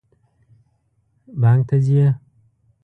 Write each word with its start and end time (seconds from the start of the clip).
بانک 1.41 1.61
ته 1.67 1.75
ځئ؟ 1.85 2.05